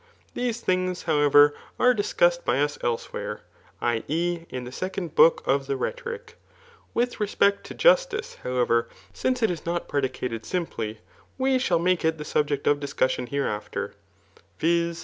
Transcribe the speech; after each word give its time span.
These 0.33 0.61
things, 0.61 1.03
how 1.03 1.19
ever, 1.19 1.53
are 1.79 1.93
discussed 1.93 2.43
by 2.43 2.59
us 2.59 2.79
elsewhere, 2.83 3.41
[i. 3.83 4.01
e. 4.07 4.45
in 4.49 4.63
the 4.63 4.71
9nd 4.71 5.13
book 5.13 5.43
of 5.45 5.67
the 5.67 5.77
Rhetoric*] 5.77 6.37
With 6.95 7.19
respect 7.19 7.63
to 7.67 7.75
justice^ 7.75 8.37
how 8.37 8.49
ev^^ance 8.65 9.43
it 9.43 9.51
is 9.51 9.63
not 9.63 9.87
predicated 9.87 10.43
simply, 10.43 11.01
we 11.37 11.59
shall 11.59 11.77
make 11.77 12.03
it 12.03 12.17
the 12.17 12.25
subject 12.25 12.65
of 12.65 12.79
discusaon 12.79 13.29
hereafter, 13.29 13.93
[viz. 14.59 14.99